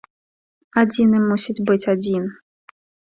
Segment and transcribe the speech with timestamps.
[0.81, 2.23] Адзіны мусіць быць адзін.